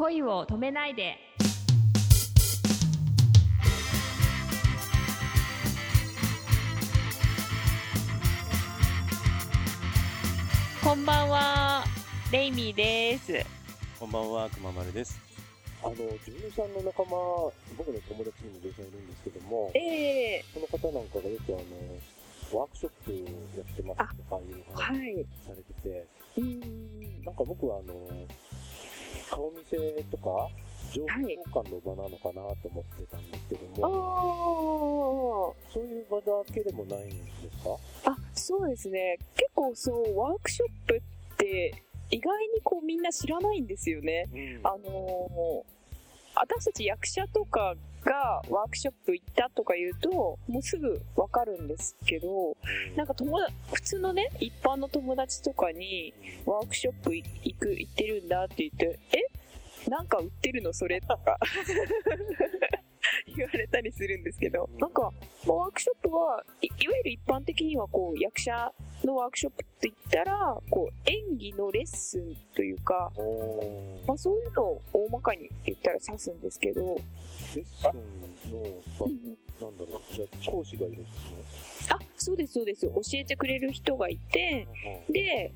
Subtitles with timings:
[0.00, 1.18] 恋を止めないで
[10.82, 11.84] こんばんは
[12.32, 13.44] レイミーです
[13.98, 15.20] こんばんは、くままるです。
[15.82, 17.10] あの、女優さんの仲間、
[17.76, 21.56] 僕の友達にも女優さんいるんですけども、ええその方なんかがよくあ
[22.54, 23.12] の、ワークショップ
[23.58, 25.26] やってますとかいう話はい。
[25.44, 26.06] されてて、
[26.38, 27.22] うーん。
[27.22, 27.92] なんか僕はあの、
[29.30, 29.76] 顔見せ
[30.10, 30.48] とか、
[30.92, 35.72] 情報交換の場なのかなと思ってたんですけどあも、ー。
[35.72, 37.14] そういう場だけでもないんで
[37.50, 38.10] すか？
[38.10, 39.18] あ、そうですね。
[39.36, 41.00] 結構そう、ワークショップっ
[41.36, 41.74] て、
[42.10, 44.28] 意外にこうみんな知らないんですよね。
[44.32, 44.60] うん。
[44.64, 45.79] あのー
[46.34, 52.56] 私たち役者とかがワークショップ行ったとか言うと、もうすぐわかるんですけど、
[52.96, 56.14] なんか友達、普通のね、一般の友達とかに、
[56.46, 57.24] ワークショップ行
[57.58, 59.88] く、行ってるんだって言って、え？
[59.88, 61.38] なんか売ってるのそれとか
[63.36, 65.12] 言われたりするんですけど、なんか、
[65.46, 68.72] まあワークショップはい、いわゆる一般的にはこう、役者
[69.04, 69.92] のワークショップって言
[70.22, 73.12] ったら、こう、演技のレッスンというか、
[74.06, 76.82] まあそういうのを大まかに言ったら指すんですけど、
[77.54, 77.88] レッス
[78.46, 78.62] ンの
[78.98, 82.86] 場、なんだろう、じゃあ講師がいるんですあ、そうですそうです。
[82.86, 85.04] 教えてくれる人がいて、ね。
[85.08, 85.52] で、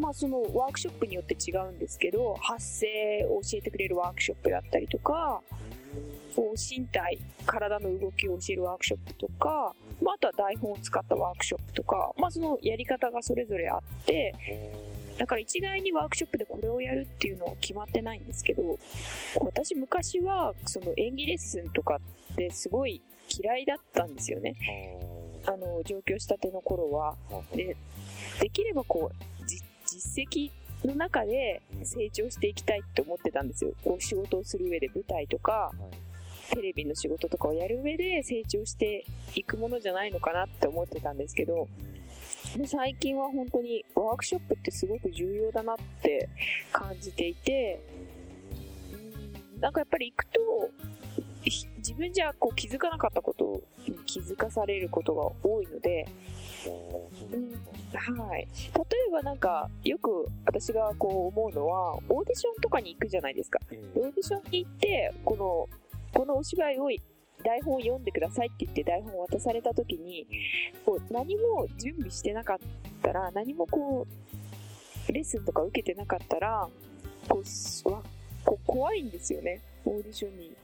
[0.00, 5.42] まあそのワークショップによって違うんですけど、発声を教えてくれるワークショップだったりとか、
[6.34, 14.34] こう身体、体の動きを教えるワークショップとか、まああとは台本を使ったワークショップとか、まあそのやり方がそれぞれあって、
[15.18, 18.78] だから一概にワークショップでこれをやるっていうのは決まってないんですけど、
[19.40, 22.00] 私昔はその演技レッスンとか
[22.32, 24.54] ってすごい嫌いだったんですよね。
[25.46, 27.14] あの、上京したての頃は。
[27.54, 27.76] で、
[28.40, 30.50] できればこう、じ実績
[30.88, 33.72] の中で成長していきたいって思ってたんですよ。
[33.84, 35.72] こう仕事をする上で舞台とか、
[36.50, 41.68] テレビの仕事とかをやる上で成長していくものじゃないのかなって思ってたんですけど、
[42.56, 46.28] で最近は本当にワークショップってすごく重要だなって
[46.72, 47.80] 感じていて、
[49.54, 49.60] うん。
[49.60, 50.70] なんかやっぱり行くと、
[51.02, 51.03] ひ
[51.44, 56.06] 自分じゃこう気づかなかったことに気づかされることが多いので、
[57.92, 58.40] はい。
[58.40, 58.46] 例
[59.08, 63.58] えばなんか、よく私がこう思うのは、オーディションとかに行くじゃないですか。
[63.94, 65.68] オーディションに行って、この、
[66.12, 66.88] このお芝居を
[67.42, 70.26] 台本を読んでくださいって言って台本を渡された時に、
[70.86, 72.58] こう何も準備してなかっ
[73.02, 74.06] たら、何もこ
[75.08, 76.68] う、レッスンとか受けてなかったら、
[77.28, 79.60] こう怖いんですよね。
[79.84, 80.56] オーディションに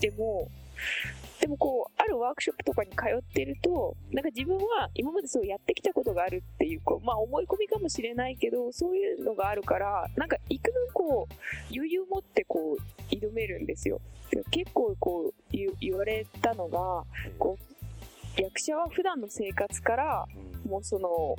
[0.00, 0.48] でも、
[1.40, 11.34] でもこう、あるワークショップとかに通ってると、なんか自分は今までそうやってきたことがあるっていう、こう、まあ思い込みかもしれないけど、そういうのがあるから、なんか幾分こう、
[11.74, 14.00] 余裕持ってこう、挑めるんですよ。
[14.50, 17.04] 結構こう言う、言われたのが、
[17.38, 17.58] こ
[18.38, 20.26] う、役者は普段の生活から、
[20.68, 21.36] もうその、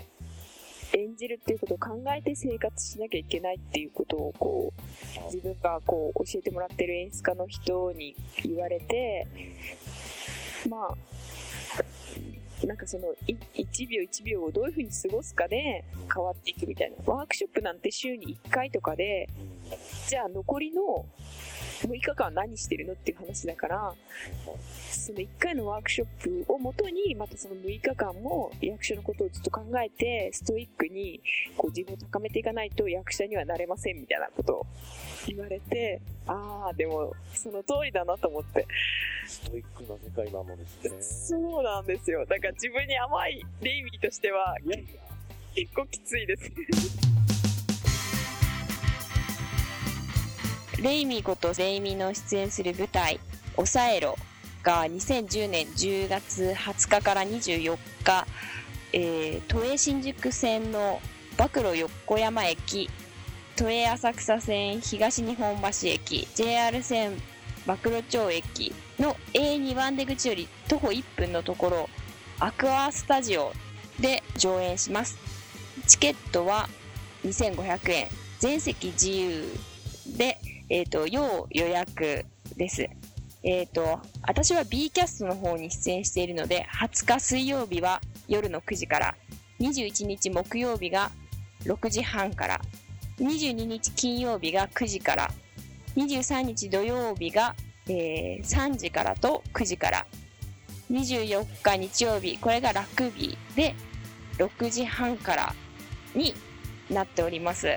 [0.94, 9.28] 演じるっていうことを考えて生活しなきゃいけないっていうことをこう自分がこう教えてもらってる演出家の人に言われて
[10.70, 15.84] まあなんかその1秒1秒をどういうふうに過ごすかで
[16.14, 16.98] 変わっていくみたいな。
[17.06, 19.30] ワークショップなんて週に1回とかで
[20.08, 21.06] じゃあ残りの
[21.82, 23.94] 6日間は何してるのっていう話だから
[24.92, 26.08] その1回のワークショッ
[26.46, 31.22] プをもとにまたその6日間も役者のことをずっと考えてストイックに
[31.56, 34.66] こう自分を高めていかないと役者にはなれませんみたいなことを
[35.28, 38.66] 言われてああでもその通りだなと思って。
[39.28, 41.38] ストイックな世界なのですね。
[41.38, 42.26] そうなんですよ。
[42.26, 44.56] だから自分に甘いレイミーとしては
[45.54, 47.07] 結構きついです
[50.82, 53.20] レイミーことレイミーの出演する舞台
[53.56, 54.16] 「抑えろ」
[54.62, 58.28] が2010年10月20日から24日、
[58.94, 61.02] えー都営新宿線の
[61.38, 62.90] 暴露横山駅
[63.56, 67.20] 都営浅草線東日本橋駅 JR 線
[67.66, 71.90] 暴露町駅の A2 番出口より徒歩1分のところ
[72.40, 73.52] アクアスタジオ
[74.00, 75.18] で上演します。
[75.88, 76.70] チケットは
[77.26, 78.08] 2500円。
[78.40, 79.44] 全席自由
[80.16, 82.26] でえっ、と、要予約
[82.56, 82.90] です。
[83.44, 89.16] えっ、と、私は B キャストの方に出演しているので、20日水曜日は夜の9時から、
[89.60, 91.12] 21日木曜日が
[91.64, 92.62] 6時半から、
[93.20, 95.32] 22日金曜日が9時から、
[95.96, 97.56] 23日土曜日が、
[97.88, 100.06] えー3時からと9時から、
[100.92, 103.76] 24日日曜日、これがラグビーで
[104.38, 105.56] 6時半から
[106.14, 106.34] に
[106.90, 107.68] なっております。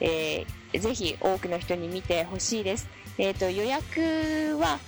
[0.00, 2.88] えーぜひ多くの人に見てほしいです。
[3.18, 4.78] えっ、と、予約は、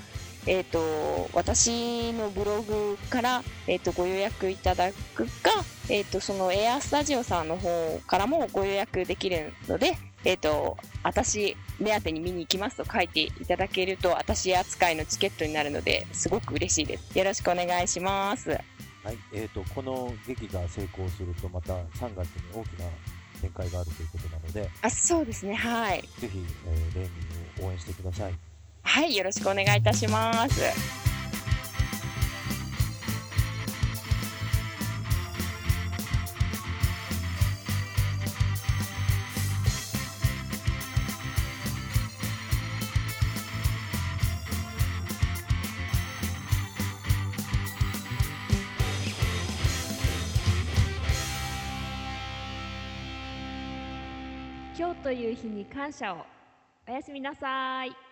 [0.47, 5.51] えっ、と、私のブログから、えっ、と、ご予約いただくか、
[5.89, 17.19] えっ、と、そのエアスタジオさんの方からもご予約できるので、えっ、と、私、目当てに見に行きますと書いていただけると、私扱いのチケットになるので、すごく嬉しいです。
[17.19, 18.51] よろしくお願いします。
[18.51, 22.85] はい、えーと、この劇が成功すると、また3月に大きな
[23.43, 26.03] 展開があるということなので、あ、そうですね、はい。
[26.19, 27.09] ぜひ、えー、レー
[27.59, 28.35] ミンを応援してください。
[28.83, 31.02] はい、よろしくお願いいたします。
[54.75, 56.25] 今日という日に感謝を。
[56.89, 58.12] おやすみなさい。